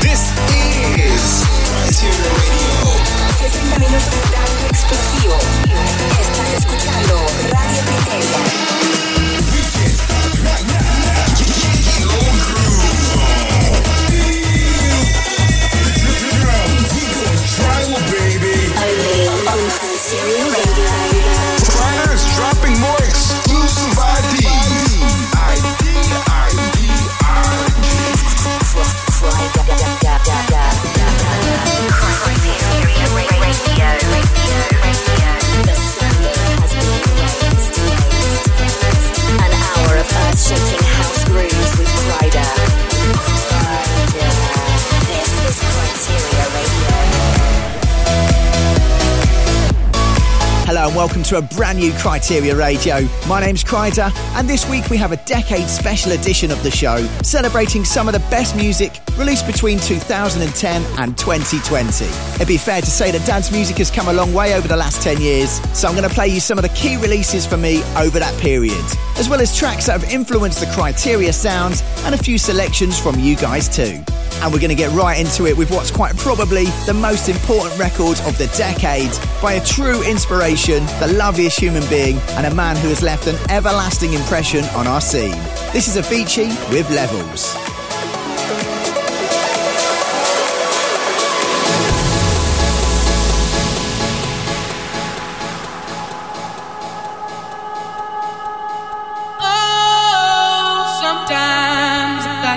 [0.00, 0.32] This
[0.96, 1.44] is
[2.00, 2.96] Radio.
[3.38, 5.36] 60 minutos de.
[6.18, 8.81] Estás escuchando Radio Criteria.
[51.02, 53.00] Welcome to a brand new Kryteria Radio.
[53.26, 56.98] My name's Kryder, and this week we have a decade special edition of the show,
[57.24, 62.04] celebrating some of the best music released between 2010 and 2020.
[62.36, 64.76] It'd be fair to say that dance music has come a long way over the
[64.76, 67.56] last 10 years, so I'm going to play you some of the key releases for
[67.56, 68.84] me over that period,
[69.16, 73.18] as well as tracks that have influenced the Kryteria sounds and a few selections from
[73.18, 74.04] you guys too
[74.42, 77.78] and we're going to get right into it with what's quite probably the most important
[77.78, 82.76] record of the decade by a true inspiration, the loveliest human being, and a man
[82.76, 85.30] who has left an everlasting impression on our scene.
[85.72, 87.54] This is Avicii with Levels.
[99.44, 99.98] Oh,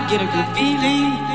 [0.10, 1.35] get a good feeling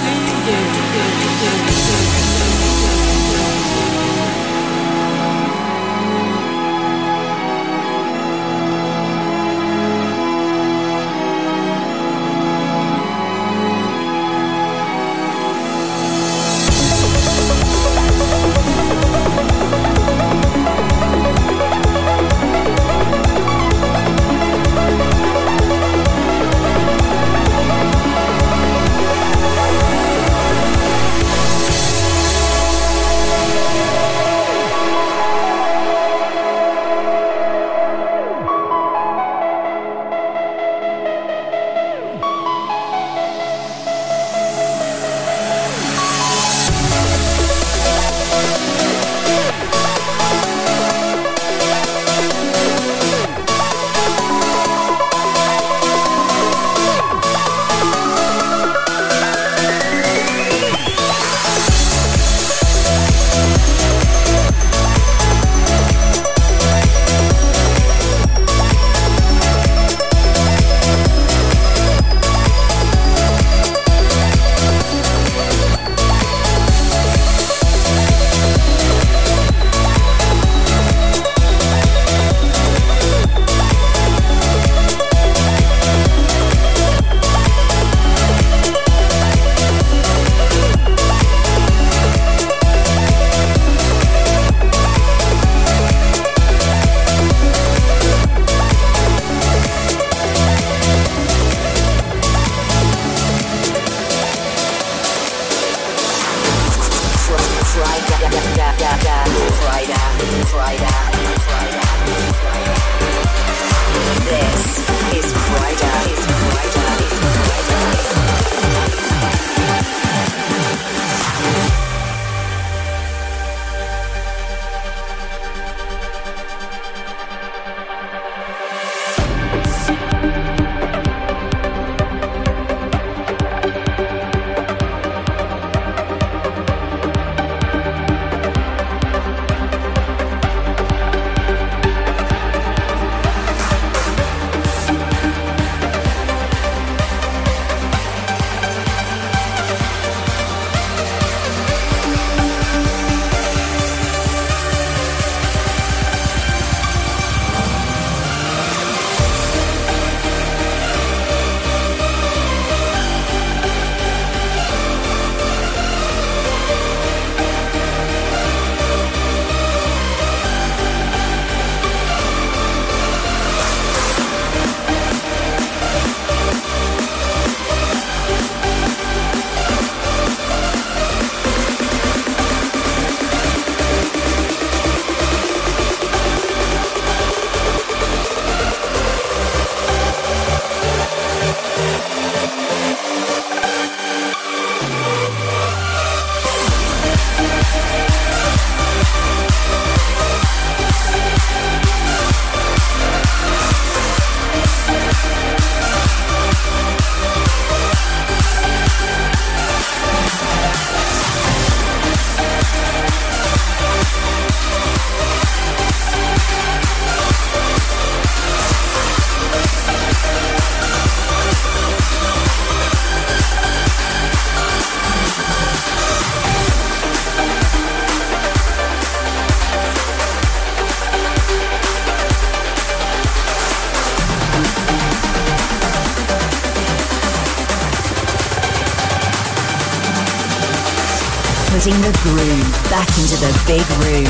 [242.31, 244.23] groove, back into the big room.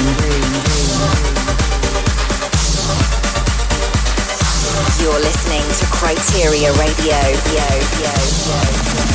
[4.99, 7.19] You're listening to Kryteria Radio.
[7.53, 7.67] Yo,
[8.01, 9.10] yo, yo.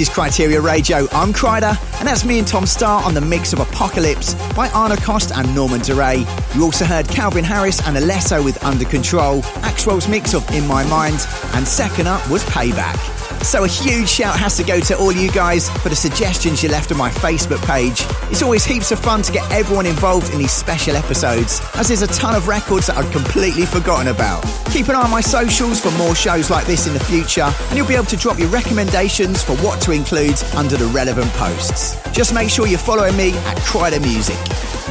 [0.00, 1.06] This is Kryteria Radio.
[1.12, 4.96] I'm Kryder, and that's me and Tom Starr on the mix of Apocalypse by Arno
[4.96, 6.24] Cost and Norman Doray.
[6.54, 10.84] You also heard Calvin Harris and Alesso with Under Control, Axwell's mix of In My
[10.84, 13.19] Mind, and second up was Payback.
[13.42, 16.68] So a huge shout has to go to all you guys for the suggestions you
[16.68, 18.04] left on my Facebook page.
[18.30, 22.02] It's always heaps of fun to get everyone involved in these special episodes, as there's
[22.02, 24.44] a ton of records that I'd completely forgotten about.
[24.72, 27.76] Keep an eye on my socials for more shows like this in the future, and
[27.76, 32.00] you'll be able to drop your recommendations for what to include under the relevant posts.
[32.12, 34.38] Just make sure you're following me at Kryder Music.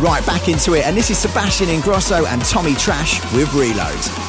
[0.04, 4.29] Right, back into it, and this is Sebastian Ingrosso and Tommy Trash with Reload.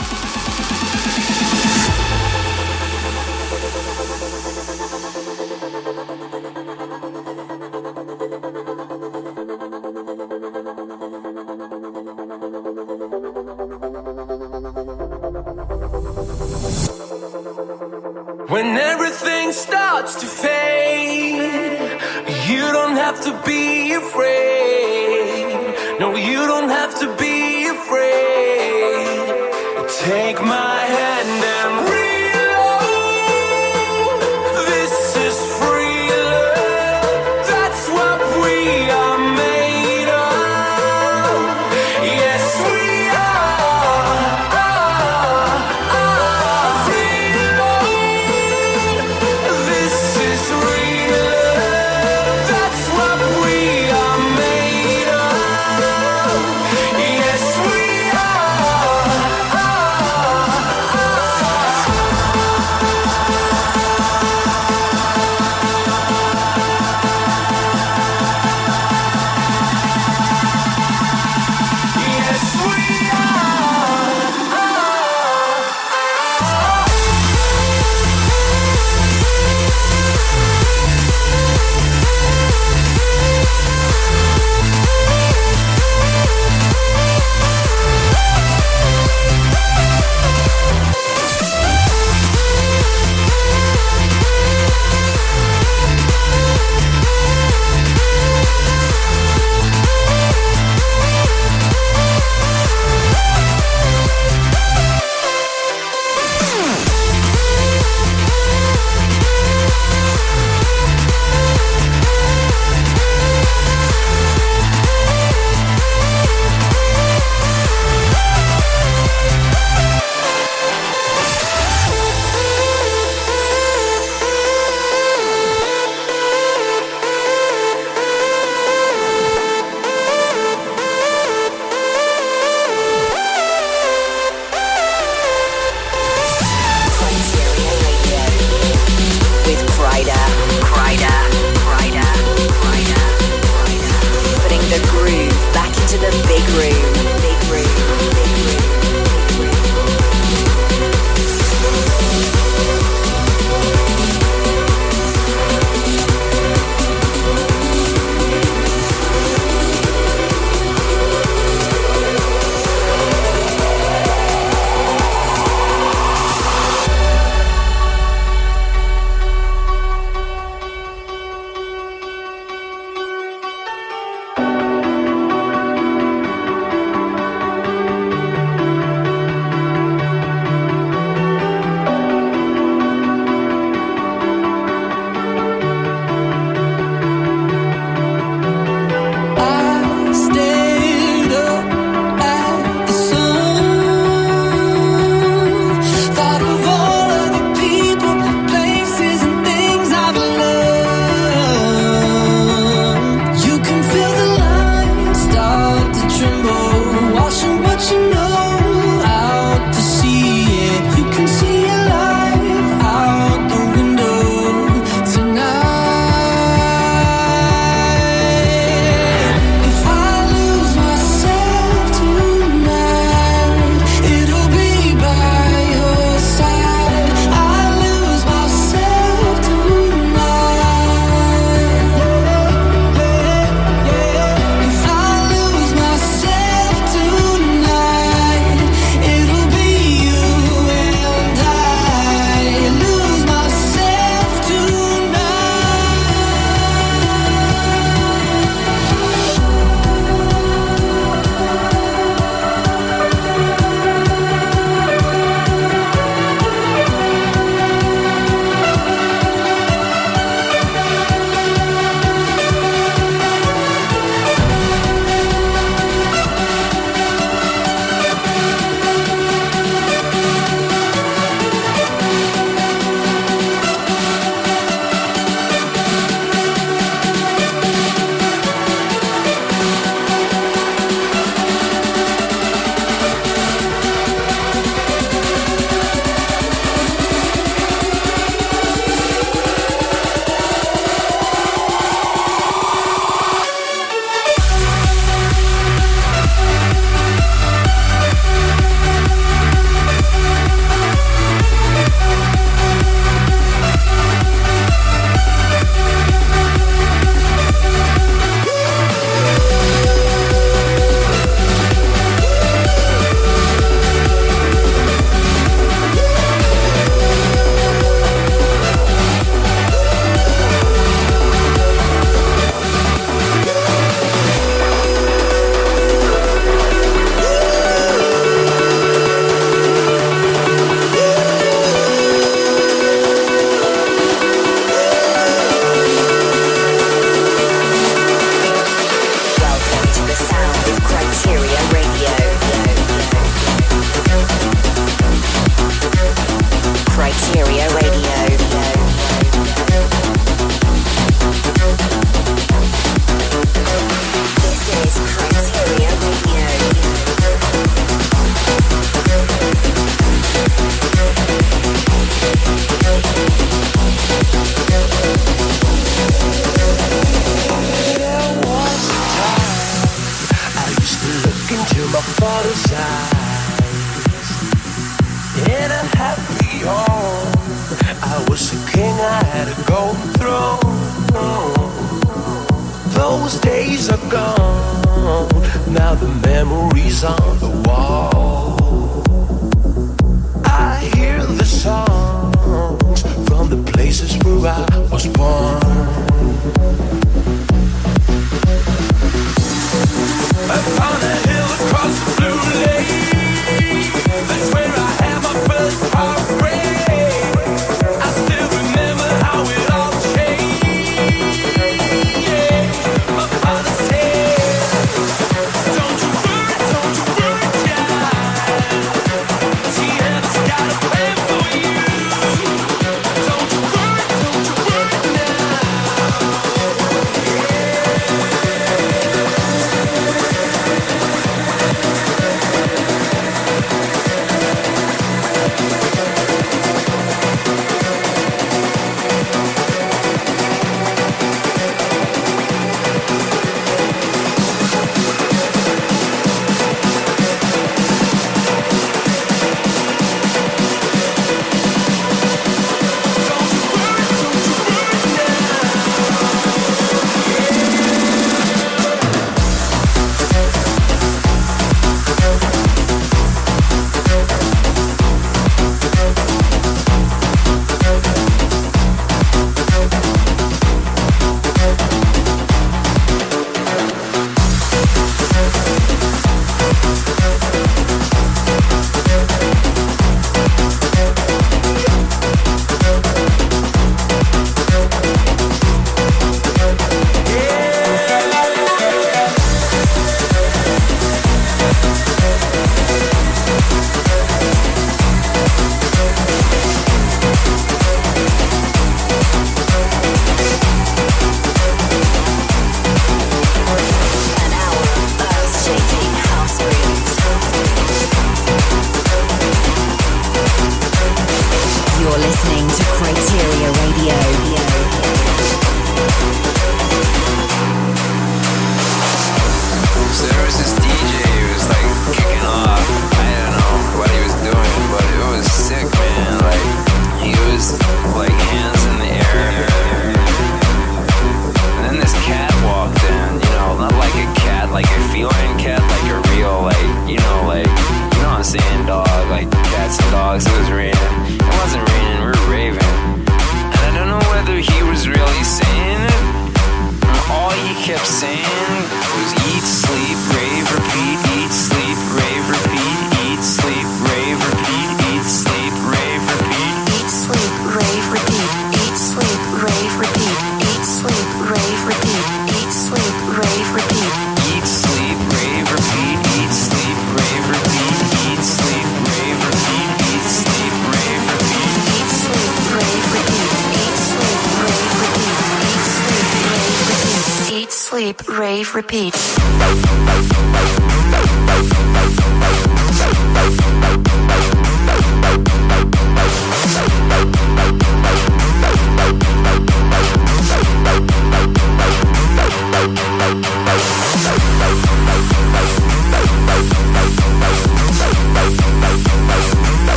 [385.72, 388.60] Now the memories on the wall.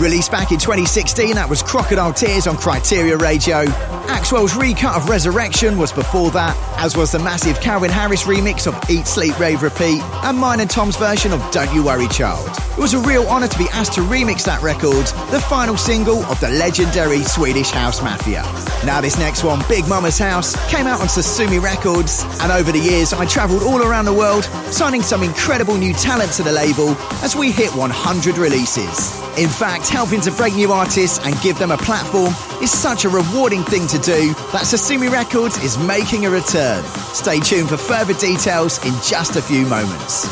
[0.00, 3.99] Released back in 2016, that was Crocodile Tears on Kryteria Radio.
[4.10, 8.74] Axwell's recut of Resurrection was before that, as was the massive Calvin Harris remix of
[8.90, 12.48] Eat, Sleep, Rave, Repeat, and mine and Tom's version of Don't You Worry Child.
[12.72, 16.24] It was a real honour to be asked to remix that record, the final single
[16.24, 18.42] of the legendary Swedish House Mafia.
[18.84, 22.80] Now, this next one, Big Mama's House, came out on Sosumi Records, and over the
[22.80, 26.96] years I travelled all around the world, signing some incredible new talent to the label
[27.22, 29.20] as we hit 100 releases.
[29.38, 33.08] In fact, helping to break new artists and give them a platform is such a
[33.08, 36.84] rewarding thing to do that Sosumi Records is making a return.
[37.14, 40.26] Stay tuned for further details in just a few moments.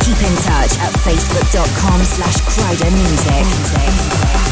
[0.00, 4.43] Keep in touch at facebook.com slash Kryder Music.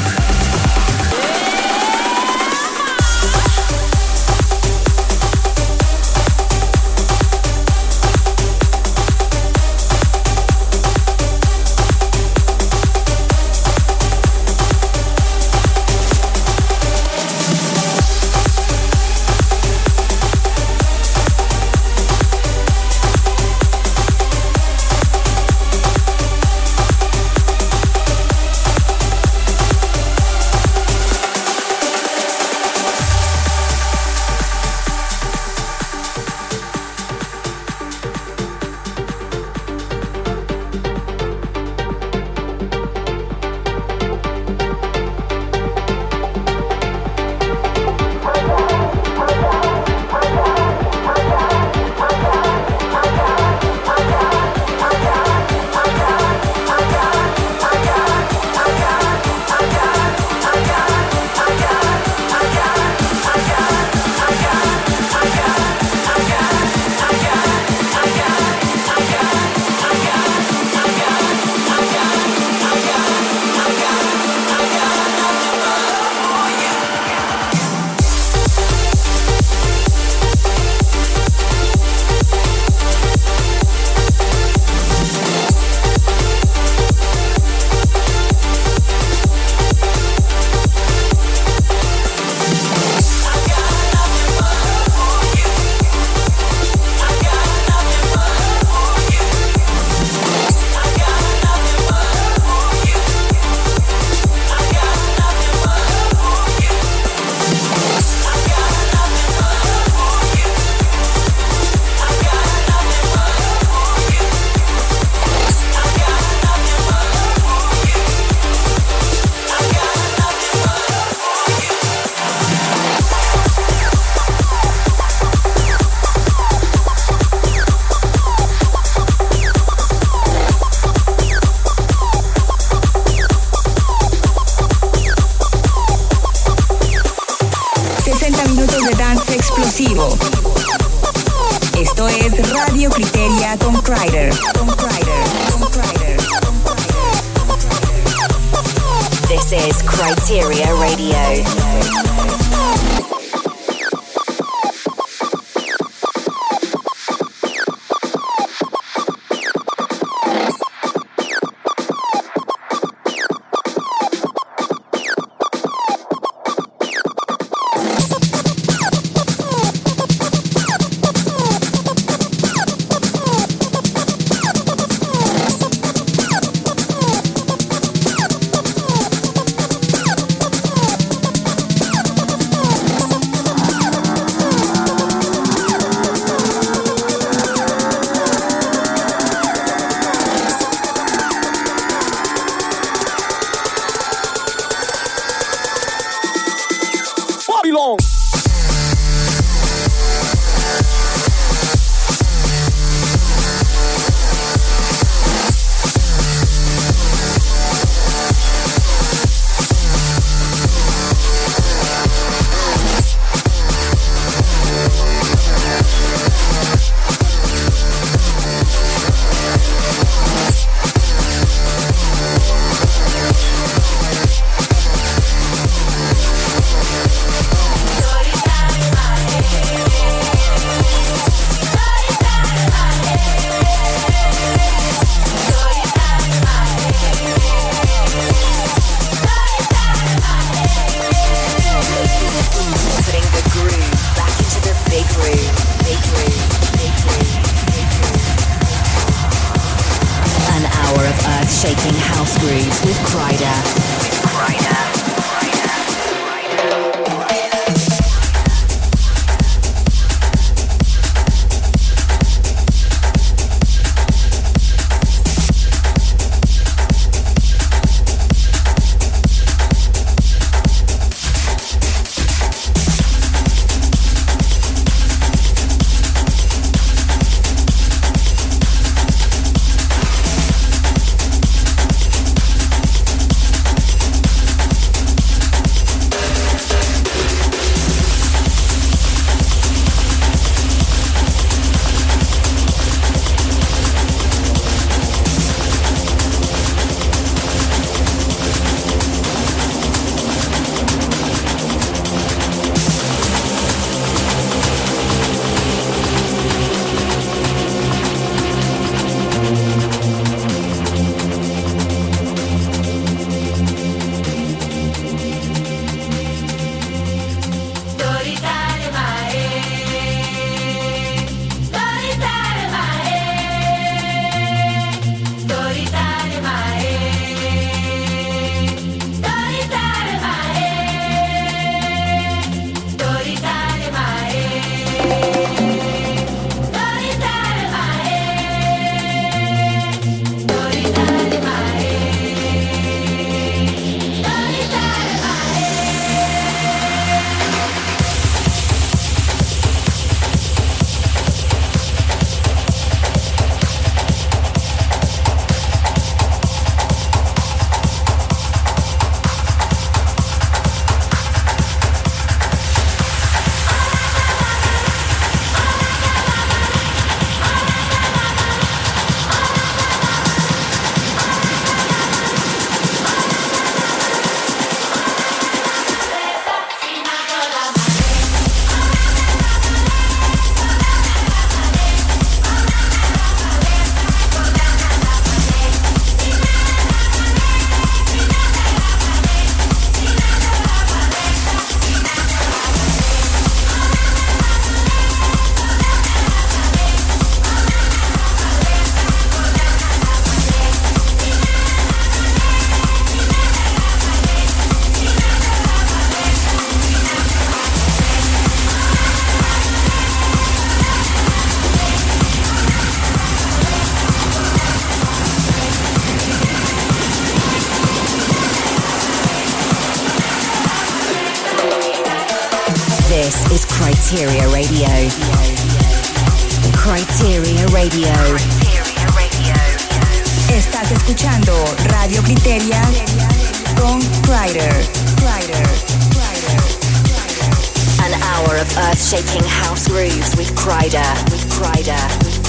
[438.73, 438.89] Kryder.
[438.89, 441.05] An hour of earth shaking house grooves with Kryder.
[441.31, 441.51] With.
[441.51, 441.97] Kryder.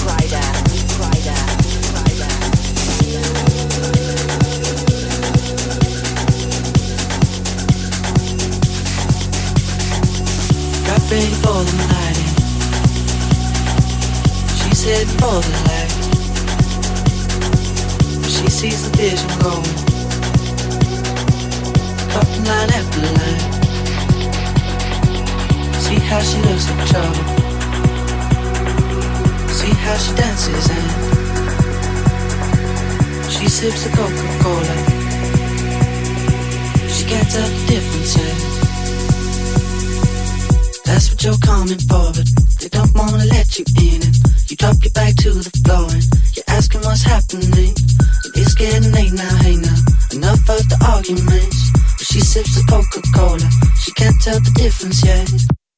[0.03, 0.43] Kryder.
[10.87, 12.19] Got ready for the night.
[14.57, 15.91] She's heading for the light.
[18.29, 19.75] She sees the vision going.
[22.11, 23.52] Cupping line after line.
[25.93, 27.23] See how she looks in trouble.
[29.47, 30.89] See how she dances and
[33.31, 34.75] she sips the Coca-Cola.
[36.89, 38.13] She can't tell the difference.
[40.83, 42.27] That's what you're coming for, but
[42.57, 44.01] they don't wanna let you in.
[44.01, 44.17] And
[44.49, 47.75] you drop your back to the floor and you're asking what's happening.
[48.33, 49.77] It's getting late now, hey now.
[50.11, 51.69] Enough of the arguments.
[51.69, 55.29] But she sips the Coca Cola, she can't tell the difference yet.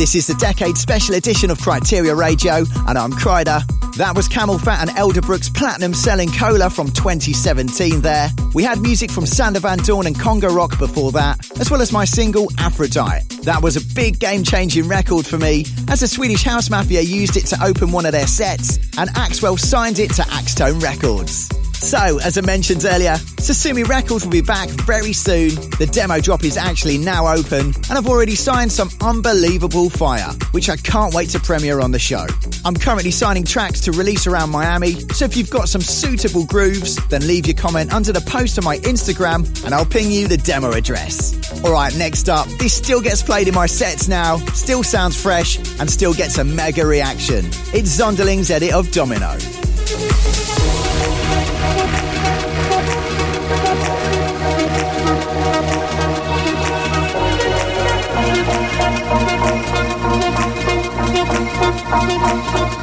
[0.00, 3.79] This is the Decade Special Edition of Kryteria Radio, and I'm Kryder.
[4.00, 8.30] That was CamelPhat and Elderbrook's platinum selling cola from 2017 there.
[8.54, 12.06] We had music from Sander van Doorn and Congorock before that, as well as my
[12.06, 13.42] single Aphrodite.
[13.42, 17.36] That was a big game changing record for me, as the Swedish House Mafia used
[17.36, 21.50] it to open one of their sets, and Axwell signed it to Axtone Records.
[21.74, 23.16] So, as I mentioned earlier,
[23.50, 25.48] Sosumi Records will be back very soon.
[25.80, 30.70] The demo drop is actually now open, and I've already signed some unbelievable fire, which
[30.70, 32.26] I can't wait to premiere on the show.
[32.64, 36.94] I'm currently signing tracks to release around Miami, so if you've got some suitable grooves,
[37.08, 40.36] then leave your comment under the post on my Instagram, and I'll ping you the
[40.36, 41.34] demo address.
[41.64, 45.90] Alright, next up, this still gets played in my sets now, still sounds fresh, and
[45.90, 47.46] still gets a mega reaction.
[47.74, 49.36] It's Zonderling's edit of Domino.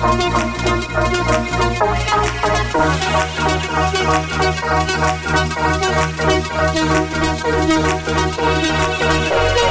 [0.10, 0.32] Thank
[9.62, 9.67] you.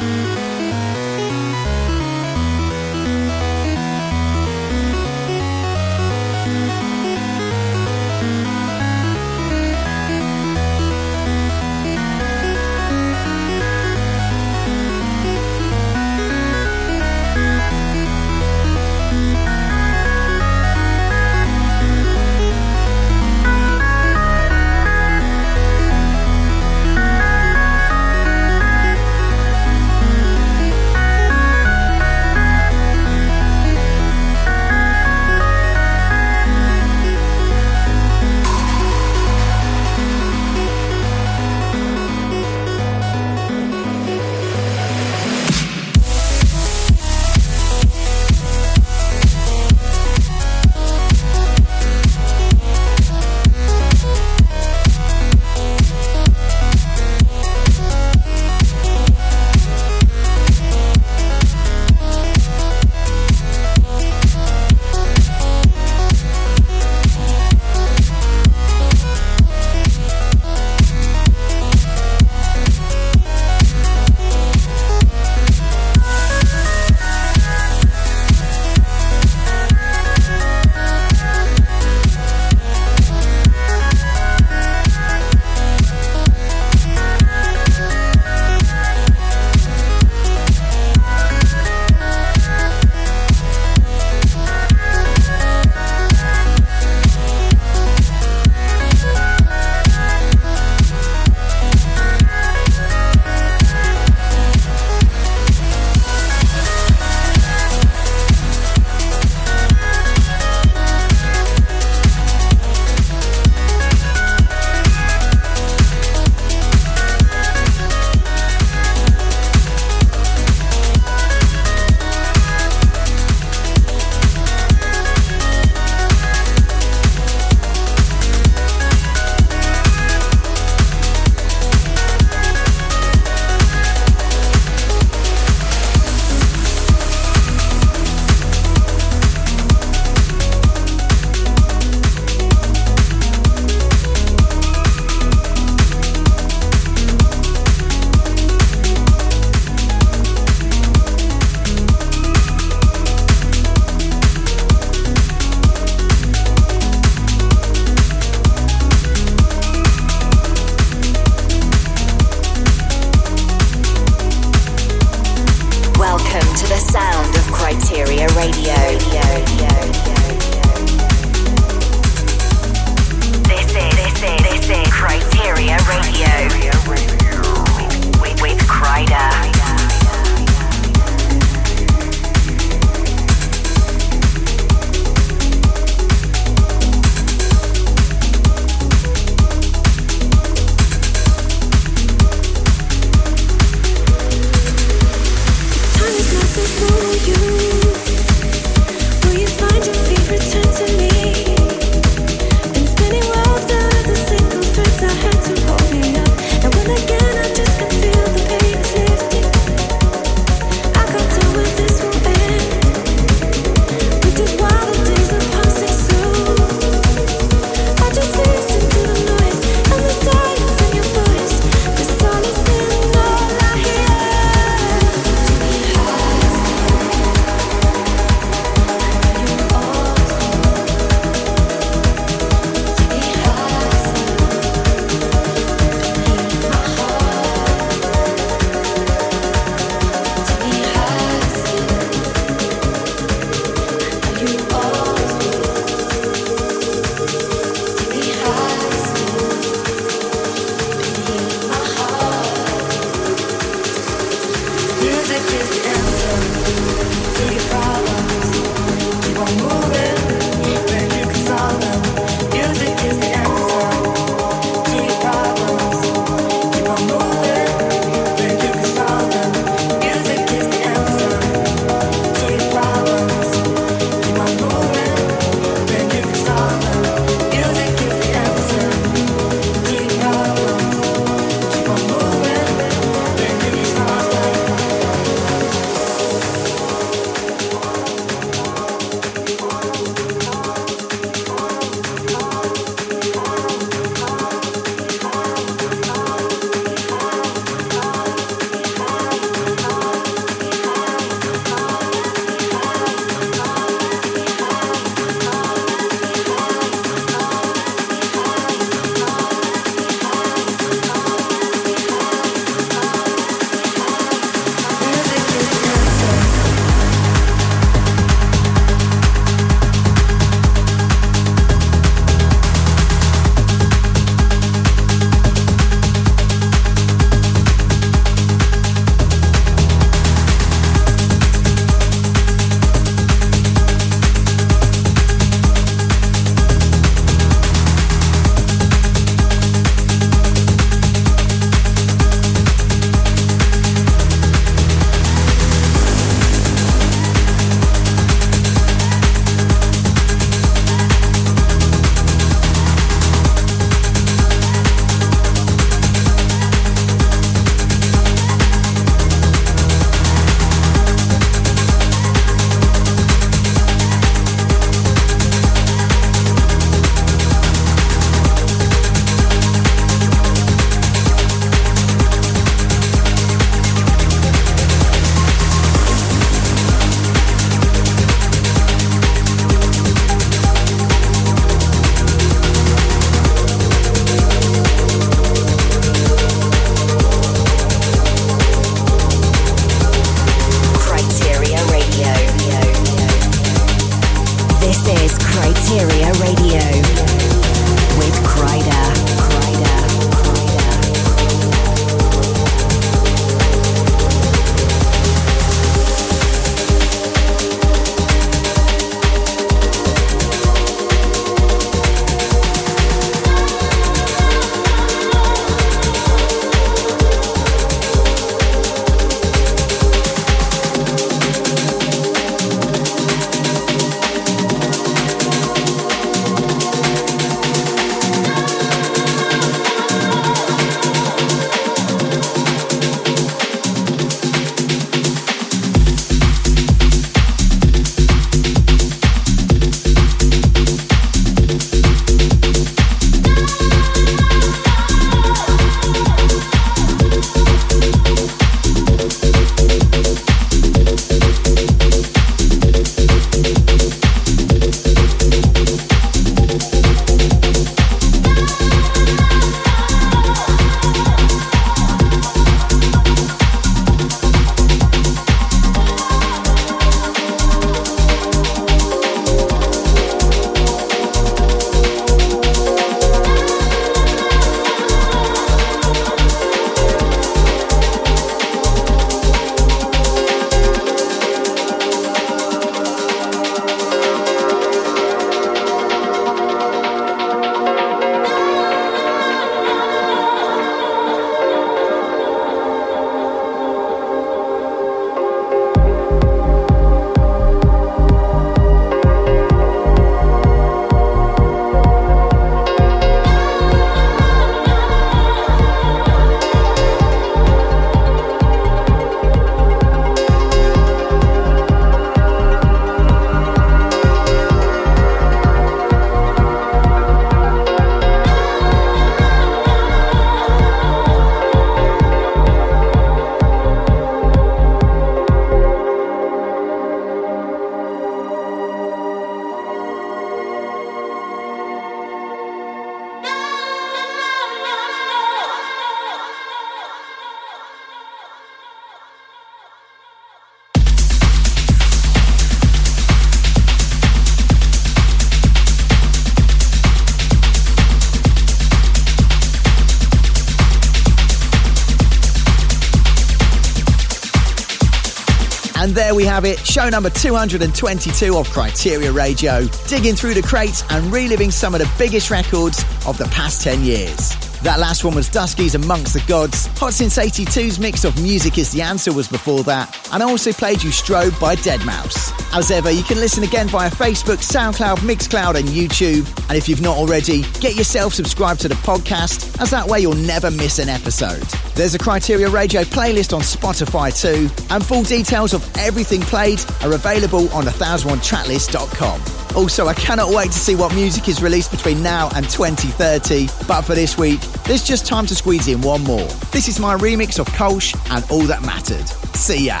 [556.18, 561.32] There we have it, show number 222 of Kryteria Radio, digging through the crates and
[561.32, 564.67] reliving some of the biggest records of the past 10 years.
[564.82, 566.86] That last one was Duskies Amongst the Gods.
[566.98, 570.16] Hot Since 82's mix of Music is the Answer was before that.
[570.32, 572.76] And I also played you Strobe by Deadmau5.
[572.76, 576.46] As ever, you can listen again via Facebook, SoundCloud, Mixcloud, and YouTube.
[576.68, 580.34] And if you've not already, get yourself subscribed to the podcast, as that way you'll
[580.34, 581.62] never miss an episode.
[581.94, 587.12] There's a Kryteria Radio playlist on Spotify too, and full details of everything played are
[587.14, 589.57] available on 1001tracklist.com.
[589.78, 593.68] Also, I cannot wait to see what music is released between now and 2030.
[593.86, 596.48] But for this week, there's just time to squeeze in one more.
[596.72, 599.28] This is my remix of Kölsch and All That Mattered.
[599.54, 600.00] See ya.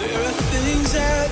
[0.00, 1.22] There are things out